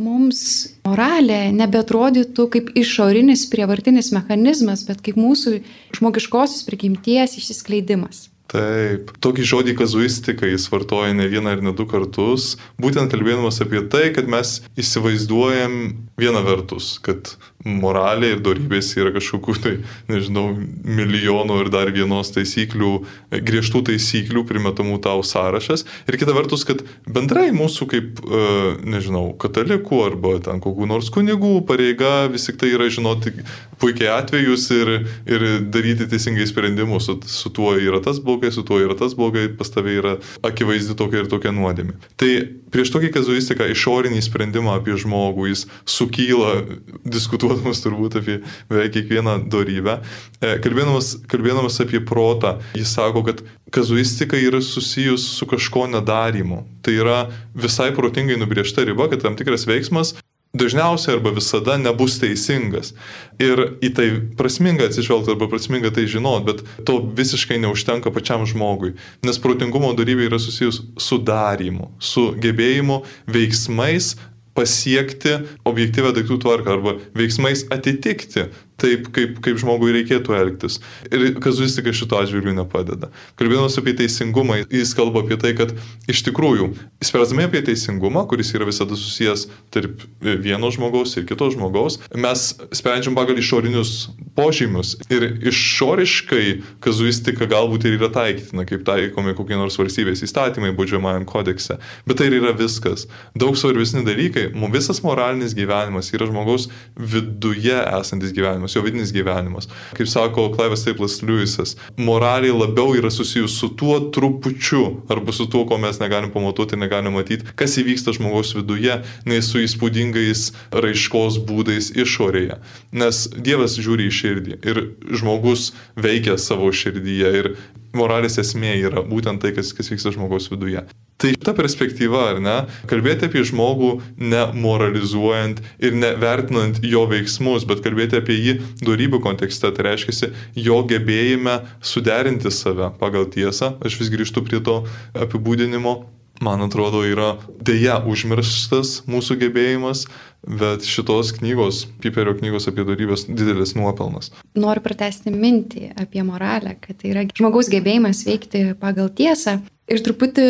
[0.02, 0.42] mums
[0.86, 5.60] moralė nebetrodytų kaip išorinis prievartinis mechanizmas, bet kaip mūsų
[5.98, 8.31] žmogiškosios prigimties išsiskleidimas.
[8.50, 13.80] Taip, tokį žodį kazuistika jis vartoja ne vieną ir ne du kartus, būtent kalbėdamas apie
[13.92, 15.78] tai, kad mes įsivaizduojam
[16.20, 19.72] viena vertus, kad moralė ir darybės yra kažkokių tai,
[20.10, 20.48] nežinau,
[20.82, 22.92] milijonų ir dar vienos taisyklių,
[23.30, 25.86] griežtų taisyklių primetamų tau sąrašas.
[26.10, 28.42] Ir kita vertus, kad bendrai mūsų kaip, e,
[28.82, 33.34] nežinau, katalikų arba ten kokių nors kunigų pareiga vis tik tai yra žinoti
[33.82, 34.92] puikiai atvejus ir,
[35.30, 37.06] ir daryti teisingai sprendimus.
[37.06, 40.94] Su, su tuo yra tas blogai, su tuo yra tas blogai, pas tavai yra akivaizdi
[40.98, 41.96] tokia ir tokia nuodėmė.
[42.20, 42.30] Tai
[42.74, 46.54] prieš tokį kazuistiką išorinį sprendimą apie žmogų jis sukyla
[47.02, 50.00] diskutuoti diskutuodamas turbūt apie beveik kiekvieną darybę.
[50.40, 56.64] E, kalbėdamas, kalbėdamas apie protą, jis sako, kad kazuistika yra susijus su kažko nedarimu.
[56.82, 60.14] Tai yra visai protingai nubriežta riba, kad tam tikras veiksmas
[60.52, 62.92] dažniausiai arba visada nebus teisingas.
[63.40, 68.92] Ir į tai prasminga atsižvelgti arba prasminga tai žinot, bet to visiškai neužtenka pačiam žmogui.
[69.24, 73.00] Nes protingumo darybė yra susijus su darymu, su gebėjimu
[73.32, 74.12] veiksmais
[74.58, 75.38] pasiekti
[75.68, 78.48] objektyvę daiktų tvarką arba veiksmais atitikti
[78.82, 80.78] taip, kaip, kaip žmogui reikėtų elgtis.
[81.12, 83.10] Ir kazuistika šito atžvilgiu nepadeda.
[83.40, 85.74] Kalbėdamas apie teisingumą, jis kalba apie tai, kad
[86.10, 86.72] iš tikrųjų,
[87.04, 93.16] spręsdami apie teisingumą, kuris yra visada susijęs tarp vieno žmogaus ir kito žmogaus, mes sprendžiam
[93.18, 94.94] pagal išorinius požymius.
[95.12, 96.46] Ir išoriškai
[96.84, 101.78] kazuistika galbūt ir yra taikytina, kaip taikomi kokie nors valstybės įstatymai baudžiamajam kodekse.
[102.08, 103.06] Bet tai yra viskas.
[103.38, 104.50] Daug svarbesni dalykai.
[104.72, 109.68] Visas moralinis gyvenimas yra žmogaus viduje esantis gyvenimas jo vidinis gyvenimas.
[109.96, 115.66] Kaip sako Klaivas Teiplas Liujisas, moraliai labiau yra susijus su tuo trupučiu arba su tuo,
[115.68, 121.92] ko mes negalim pamatuoti, negalim matyti, kas įvyksta žmogaus viduje, nei su įspūdingais raiškos būdais
[121.98, 122.58] išorėje.
[122.96, 124.58] Nes Dievas žiūri į širdį.
[124.64, 124.82] Ir
[125.12, 127.52] žmogus veikia savo širdyje ir
[127.96, 130.84] moralės esmė yra būtent tai, kas, kas vyksta žmogaus viduje.
[131.22, 132.54] Tai ta perspektyva, ar ne,
[132.90, 139.86] kalbėti apie žmogų nemoralizuojant ir nevertinant jo veiksmus, bet kalbėti apie jį darybių kontekste, tai
[139.92, 144.80] reiškia jo gebėjime suderinti save pagal tiesą, aš vis grįžtu prie to
[145.14, 146.00] apibūdinimo,
[146.42, 150.06] man atrodo, yra dėja užmirštas mūsų gebėjimas,
[150.42, 154.32] bet šitos knygos, Piperio knygos apie darybės didelis nuopelnas.
[154.58, 159.60] Noriu pratesti mintį apie moralę, kad tai yra žmogaus gebėjimas veikti pagal tiesą
[159.92, 160.48] ir truputį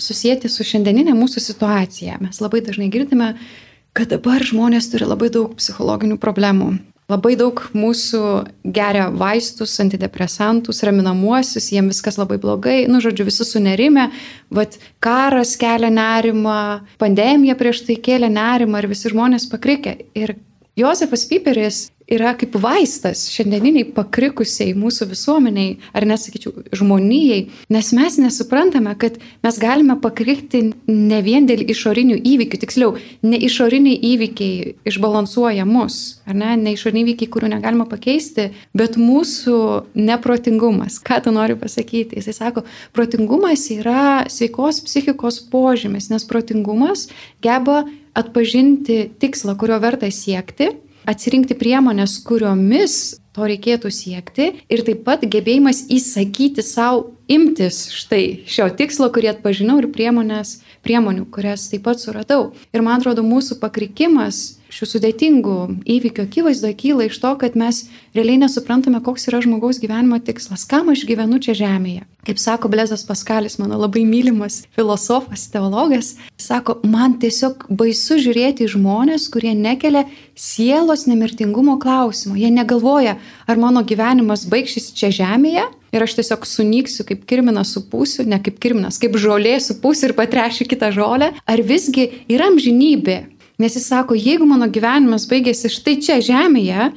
[0.00, 2.18] susijęti su šiandieninė mūsų situacija.
[2.24, 3.34] Mes labai dažnai girdime,
[3.96, 6.72] kad dabar žmonės turi labai daug psichologinių problemų.
[7.08, 8.18] Labai daug mūsų
[8.68, 14.10] geria vaistus, antidepresantus, raminamuosius, jiems viskas labai blogai, nu, žodžiu, visi sunerime,
[14.52, 16.58] vad karas kelia nerimą,
[17.00, 19.96] pandemija prieš tai kėlė nerimą ir visi žmonės pakrikė.
[20.20, 20.34] Ir
[20.76, 27.40] Josefas Piperis yra kaip vaistas šiandieniniai pakrikusiai mūsų visuomeniai, ar nesakyčiau, žmonijai,
[27.74, 32.94] nes mes nesuprantame, kad mes galime pakrikti ne vien dėl išorinių įvykių, tiksliau,
[33.28, 39.58] ne išoriniai įvykiai išbalansuoja mus, ar ne, ne išoriniai įvykiai, kurių negalima pakeisti, bet mūsų
[39.98, 40.98] neprotingumas.
[41.04, 42.18] Ką tu nori pasakyti?
[42.18, 42.64] Jisai sako,
[42.96, 47.08] protingumas yra sveikos psichikos požymis, nes protingumas
[47.44, 47.84] geba
[48.18, 50.72] atpažinti tikslą, kurio verta siekti
[51.08, 58.68] atsirinkti priemonės, kuriomis to reikėtų siekti ir taip pat gebėjimas įsakyti savo imtis štai šio
[58.76, 62.52] tikslo, kurį atpažinau ir priemonės, priemonių, kurias taip pat suradau.
[62.72, 65.56] Ir man atrodo, mūsų pakrikimas šių sudėtingų
[65.88, 67.86] įvykių akivaizdoje kyla iš to, kad mes
[68.16, 72.04] realiai nesuprantame, koks yra žmogaus gyvenimo tikslas, kam aš gyvenu čia žemėje.
[72.28, 78.74] Kaip sako Blezas Paskalis, mano labai mylimas filosofas, teologas, sako, man tiesiog baisu žiūrėti į
[78.74, 80.04] žmonės, kurie nekelia
[80.36, 82.36] sielos nemirtingumo klausimo.
[82.36, 83.16] Jie negalvoja,
[83.48, 85.64] ar mano gyvenimas baigšys čia žemėje
[85.94, 90.68] ir aš tiesiog sunyksiu kaip kirminas supūsiu, ne kaip kirminas, kaip žolė supūsiu ir patrešiu
[90.68, 93.18] kitą žolę, ar visgi yra amžinybė
[93.58, 96.92] Nes jis sako, jeigu mano gyvenimas baigėsi štai čia žemėje,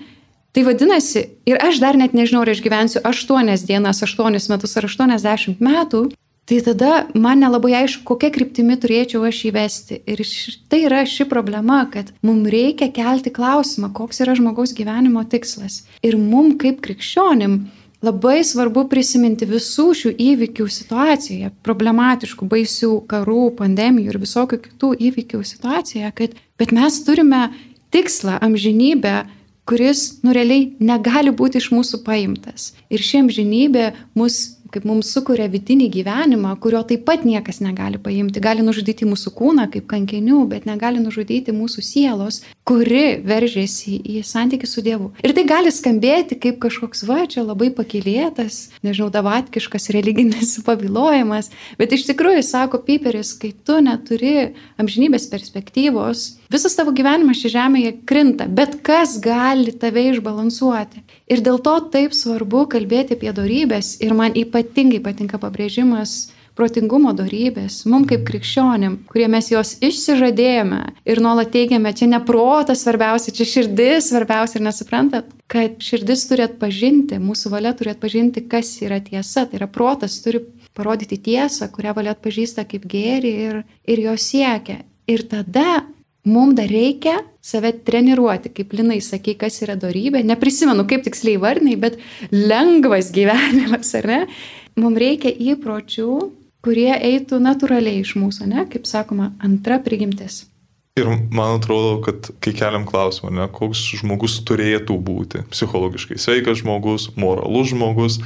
[0.54, 4.86] tai vadinasi, ir aš dar net nežinau, ar aš gyvensiu 8 dienas, 8 metus ar
[4.86, 6.04] 80 metų,
[6.46, 9.98] tai tada man nelabai aišku, kokia kryptimi turėčiau aš įvesti.
[10.06, 10.22] Ir
[10.70, 15.88] tai yra ši problema, kad mums reikia kelti klausimą, koks yra žmogaus gyvenimo tikslas.
[16.06, 17.64] Ir mums kaip krikščionim
[18.06, 25.44] labai svarbu prisiminti visų šių įvykių situacijoje, problematiškų, baisių karų, pandemijų ir visokių kitų įvykių
[25.46, 27.44] situacijoje, kad bet mes turime
[27.94, 29.26] tikslą amžinybę,
[29.70, 32.72] kuris nurealiai negali būti iš mūsų paimtas.
[32.90, 38.42] Ir ši amžinybė mus kaip mums sukuria vidinį gyvenimą, kurio taip pat niekas negali paimti.
[38.44, 44.70] Gali nužudyti mūsų kūną kaip kankinių, bet negali nužudyti mūsų sielos, kuri veržėsi į santykių
[44.70, 45.12] su Dievu.
[45.26, 51.96] Ir tai gali skambėti kaip kažkoks va, čia labai pakilėtas, nežinau, davatkiškas religinis pavilojimas, bet
[51.98, 58.48] iš tikrųjų, sako Piperis, kai tu neturi amžinybės perspektyvos, visas tavo gyvenimas čia žemėje krinta,
[58.48, 61.06] bet kas gali tave išbalansuoti.
[61.32, 67.82] Ir dėl to taip svarbu kalbėti apie darybės ir man ypatingai patinka pabrėžimas protingumo darybės,
[67.90, 73.48] mums kaip krikščionim, kurie mes jos išsižadėjome ir nuolat teigiame, čia ne protas svarbiausia, čia
[73.48, 79.48] širdis svarbiausia ir nesuprantat, kad širdis turi atpažinti, mūsų valia turi atpažinti, kas yra tiesa,
[79.48, 80.44] tai yra protas turi
[80.78, 84.82] parodyti tiesą, kurią valia atpažįsta kaip gėri ir, ir jo siekia.
[85.10, 85.82] Ir tada
[86.30, 90.22] Mums dar reikia save treniruoti, kaip Linai sakė, kas yra darybė.
[90.28, 91.98] Neprisimenu, kaip tiksliai varnai, bet
[92.30, 94.20] lengvas gyvenimas, ar ne?
[94.78, 96.12] Mums reikia įpročių,
[96.62, 98.68] kurie eitų natūraliai iš mūsų, ne?
[98.70, 100.44] Kaip sakoma, antra prigimtis.
[101.00, 107.06] Ir man atrodo, kad kai keliam klausimą, ne, koks žmogus turėtų būti psichologiškai sveikas žmogus,
[107.16, 108.18] moralus žmogus,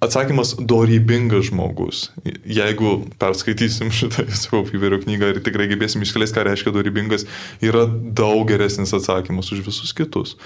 [0.00, 2.08] Atsakymas- dorybingas žmogus.
[2.44, 7.26] Jeigu perskaitysim šitą Saufiverio knygą ir tikrai gebėsim išskleisti, ką reiškia dorybingas,
[7.60, 10.38] yra daug geresnis atsakymas už visus kitus.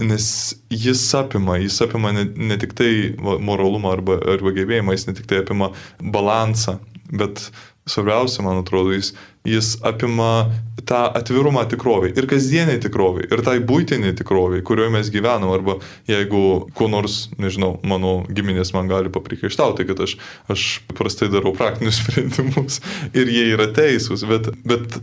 [0.00, 2.90] Nes jis apima, jis apima ne, ne tik tai
[3.20, 6.78] moralumą arba, arba gebėjimą, jis ne tik tai apima balansą,
[7.12, 7.50] bet
[7.86, 9.12] svarbiausia, man atrodo, jis,
[9.44, 10.50] jis apima
[10.84, 15.78] tą atvirumą tikroviai ir kasdieniai tikroviai, ir tai būtiniai tikroviai, kurioje mes gyvenam, arba
[16.08, 16.42] jeigu
[16.76, 20.16] kuo nors, nežinau, mano giminės man gali paprikaištauti, kad aš,
[20.52, 22.80] aš prastai darau praktinius sprendimus
[23.12, 25.00] ir jie yra teisūs, bet, bet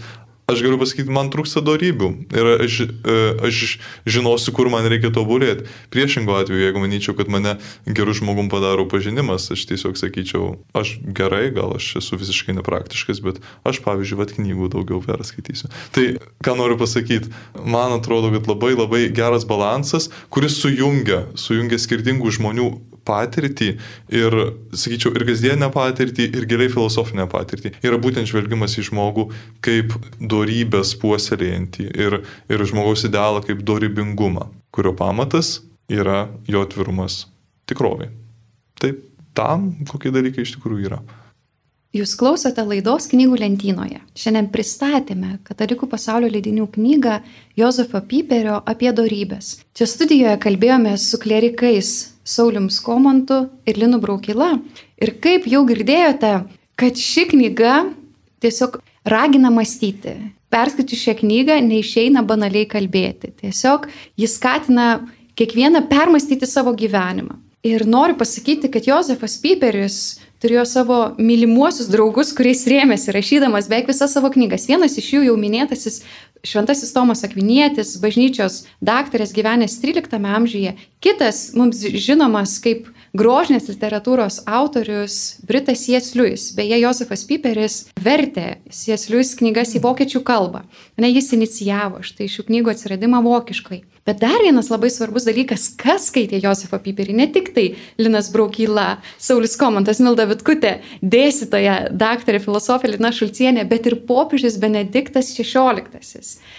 [0.51, 3.61] aš galiu pasakyti, man trūksta darybių ir aš, e, aš
[4.09, 5.67] žinosiu, kur man reikia tobulėti.
[5.93, 11.49] Priešingo atveju, jeigu manyčiau, kad mane gerų žmogum padaro pažinimas, aš tiesiog sakyčiau, aš gerai,
[11.55, 15.71] gal aš esu visiškai nepraktiškas, bet aš, pavyzdžiui, vat knygų daugiau perskaitysiu.
[15.95, 16.05] Tai,
[16.43, 17.31] ką noriu pasakyti,
[17.63, 22.71] man atrodo, kad labai labai geras balansas, kuris sujungia, sujungia skirtingų žmonių
[23.07, 23.69] patirtį
[24.13, 24.37] ir,
[24.73, 27.73] sakyčiau, ir kasdienę patirtį, ir giliai filosofinę patirtį.
[27.85, 29.27] Yra būtent žvelgimas į žmogų
[29.65, 32.19] kaip dorybės puoselėjantį ir,
[32.51, 35.59] ir žmogaus idealą kaip dorybingumą, kurio pamatas
[35.91, 37.25] yra jo atvirumas
[37.69, 38.11] tikrovai.
[38.81, 39.03] Taip,
[39.37, 41.01] tam kokie dalykai iš tikrųjų yra.
[41.91, 43.97] Jūs klausote laidos knygų lentynoje.
[44.15, 47.17] Šiandien pristatėme Katalikų pasaulio leidinių knygą
[47.59, 49.57] Jozefo Piperio apie darybės.
[49.75, 51.91] Čia studijoje kalbėjome su klerikais
[52.23, 54.55] Saulim Skomantu ir Linu Braukila.
[55.01, 56.33] Ir kaip jau girdėjote,
[56.79, 57.75] kad ši knyga
[58.41, 58.79] tiesiog
[59.09, 60.17] ragina mąstyti.
[60.51, 63.31] Perskaičius šią knygą neišeina banaliai kalbėti.
[63.39, 63.87] Tiesiog
[64.19, 64.87] jis skatina
[65.39, 67.37] kiekvieną permastyti savo gyvenimą.
[67.63, 69.97] Ir noriu pasakyti, kad Jozefas Piperis
[70.41, 74.65] turėjo savo mylimuosius draugus, kuriais rėmėsi rašydamas beveik visas savo knygas.
[74.69, 76.01] Vienas iš jų jau minėtasis
[76.43, 80.73] Šventasis Tomas Akvinietis, bažnyčios daktaras gyvenęs 13 amžiuje.
[80.99, 86.15] Kitas mums žinomas kaip grožinės literatūros autorius Britas C.S.
[86.15, 86.49] Lewis.
[86.55, 89.09] Beje, Josefas Piperis vertė C.S.
[89.11, 90.63] Lewis knygas į vokiečių kalbą.
[91.01, 93.83] Ne, jis inicijavo štai šių knygų atsiradimą vokiškai.
[94.01, 97.67] Bet dar vienas labai svarbus dalykas, kas skaitė Josefą Piperį, ne tik tai
[98.01, 105.29] Linas Braukyla, Saulis Komantas, Milda Vitkutė, dėstytoja, daktarė filosofė Lina Šulcienė, bet ir popiežius Benediktas
[105.37, 105.85] XVI.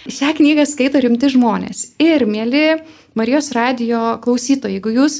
[0.07, 1.89] Šią knygą skaito rimti žmonės.
[1.99, 2.79] Ir, mėly
[3.19, 5.19] Marijos radio klausytojai, jeigu jūs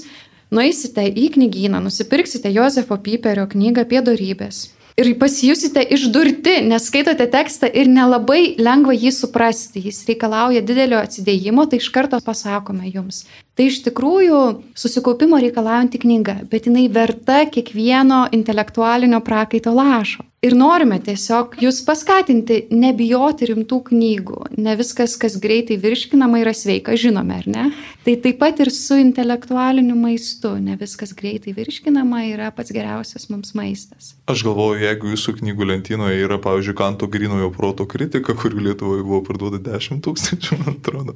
[0.54, 7.70] nueisite į knygyną, nusipirksite Josefo Piperio knygą apie darybės ir pasijusite išdurti, nes skaitote tekstą
[7.74, 13.24] ir nelabai lengva jį suprasti, jis reikalauja didelio atsidėjimo, tai iš karto pasakome jums.
[13.54, 14.38] Tai iš tikrųjų
[14.78, 20.26] susikaupimo reikalaujanti knyga, bet jinai verta kiekvieno intelektualinio prakaito lašo.
[20.44, 24.40] Ir norime tiesiog jūs paskatinti nebijoti rimtų knygų.
[24.60, 27.70] Ne viskas, kas greitai virškinama, yra sveika, žinome, ar ne?
[28.04, 30.52] Tai taip pat ir su intelektualiniu maistu.
[30.60, 34.18] Ne viskas greitai virškinama yra pats geriausias mums maistas.
[34.28, 39.22] Aš galvoju, jeigu jūsų knygų lentynoje yra, pavyzdžiui, Kanto grinojo proto kritika, kurių Lietuvoje buvo
[39.24, 41.16] parduota 10 tūkstančių, man atrodo,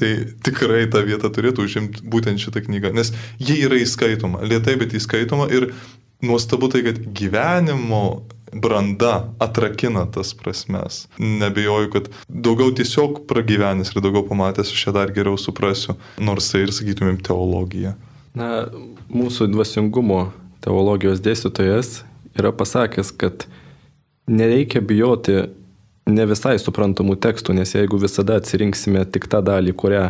[0.00, 0.14] tai
[0.48, 5.48] tikrai tą vietą turėtų užimti būtent šitą knygą, nes jie yra įskaitoma, lietai, bet įskaitoma
[5.54, 5.70] ir
[6.22, 11.06] nuostabu tai, kad gyvenimo branda atrakina tas prasmes.
[11.18, 16.66] Nebejoju, kad daugiau tiesiog pragyvenęs ir daugiau pamatęs aš ją dar geriau suprasiu, nors tai
[16.66, 17.94] ir sakytumėm teologija.
[18.36, 18.68] Na,
[19.12, 20.26] mūsų dvasingumo
[20.64, 22.02] teologijos dėstytojas
[22.38, 23.46] yra pasakęs, kad
[24.28, 25.42] nereikia bijoti
[26.12, 30.04] ne visai suprantamų tekstų, nes jeigu visada atsirinksime tik tą dalį, kurią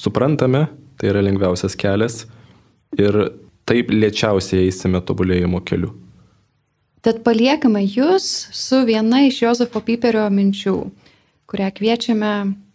[0.00, 0.66] suprantame,
[1.00, 2.26] tai yra lengviausias kelias
[3.00, 3.16] ir
[3.68, 5.94] taip lėčiausiai eisime tobulėjimo keliu.
[7.00, 10.74] Tad paliekame jūs su viena iš Jozefo Piperio minčių,
[11.48, 12.32] kurią kviečiame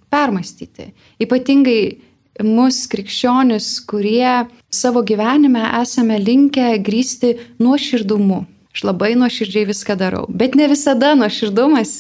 [0.09, 0.89] permastyti.
[1.21, 1.99] Ypatingai
[2.41, 8.41] mus krikščionis, kurie savo gyvenime esame linkę grįsti nuoširdumu.
[8.75, 11.93] Aš labai nuoširdžiai viską darau, bet ne visada nuoširdumas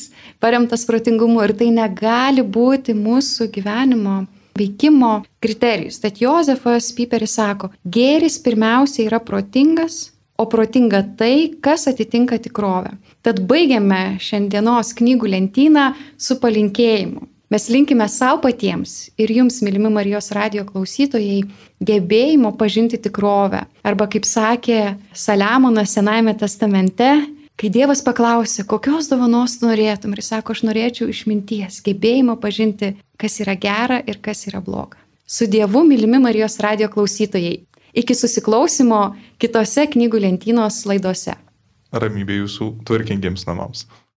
[0.43, 4.23] paremtas protingumu ir tai negali būti mūsų gyvenimo
[4.57, 5.99] veikimo kriterijus.
[5.99, 12.95] Tad Jozefas Piperis sako, gėris pirmiausia yra protingas, o protinga tai, kas atitinka tikrovę.
[13.23, 17.23] Tad baigiame šiandienos knygų lentyną su palinkėjimu.
[17.53, 21.43] Mes linkime savo patiems ir jums, mylimi Marijos radio klausytojai,
[21.85, 23.61] gebėjimo pažinti tikrovę.
[23.85, 27.11] Arba kaip sakė Saliamonas Senajame testamente,
[27.59, 33.55] kai Dievas paklausė, kokios dovanos norėtum, ir sako, aš norėčiau išminties, gebėjimo pažinti, kas yra
[33.55, 34.99] gera ir kas yra bloga.
[35.25, 37.63] Su Dievu, mylimi Marijos radio klausytojai,
[37.95, 38.99] Iki susiklausimo
[39.39, 41.37] kitose knygų lentynos laidose.
[41.95, 43.85] Ramybė jūsų tvarkingiems namams.